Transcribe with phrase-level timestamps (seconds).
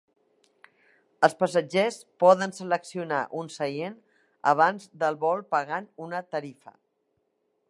[1.27, 4.01] Els passatgers poden seleccionar un seient
[4.55, 6.79] abans del vol pagant una tarifa.